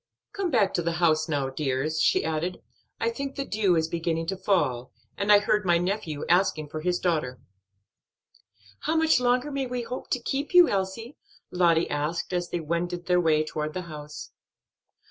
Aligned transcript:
"Come 0.33 0.49
back 0.49 0.73
to 0.73 0.81
the 0.81 0.93
house 0.93 1.29
now, 1.29 1.51
dears," 1.51 2.01
she 2.01 2.25
added, 2.25 2.63
"I 2.99 3.11
think 3.11 3.35
the 3.35 3.45
dew 3.45 3.75
is 3.75 3.87
beginning 3.87 4.25
to 4.29 4.35
fall, 4.35 4.91
and 5.15 5.31
I 5.31 5.37
heard 5.37 5.63
my 5.63 5.77
nephew 5.77 6.25
asking 6.27 6.69
for 6.69 6.81
his 6.81 6.97
daughter." 6.97 7.39
"How 8.79 8.95
much 8.95 9.19
longer 9.19 9.51
may 9.51 9.67
we 9.67 9.83
hope 9.83 10.09
to 10.09 10.19
keep 10.19 10.55
you, 10.55 10.67
Elsie?" 10.67 11.17
Lottie 11.51 11.87
asked 11.87 12.33
as 12.33 12.49
they 12.49 12.59
wended 12.59 13.05
their 13.05 13.21
way 13.21 13.43
toward 13.43 13.75
the 13.75 13.83
house. 13.83 14.31